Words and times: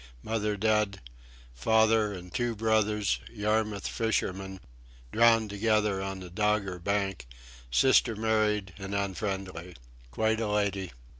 Mother 0.23 0.57
dead; 0.57 0.99
father 1.53 2.11
and 2.11 2.33
two 2.33 2.55
brothers, 2.55 3.19
Yarmouth 3.31 3.87
fishermen, 3.87 4.59
drowned 5.11 5.51
together 5.51 6.01
on 6.01 6.21
the 6.21 6.31
Dogger 6.31 6.79
Bank; 6.79 7.27
sister 7.69 8.15
married 8.15 8.73
and 8.79 8.95
unfriendly. 8.95 9.75
Quite 10.09 10.39
a 10.39 10.47
lady. 10.47 10.91